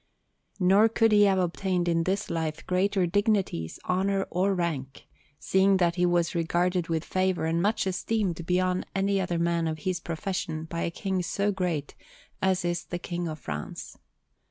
[0.59, 5.05] Nor could he have obtained in this life greater dignities, honour, or rank,
[5.37, 9.77] seeing that he was regarded with favour and much esteemed beyond any other man of
[9.85, 11.93] his profession by a King so great
[12.41, 13.95] as is the King of France.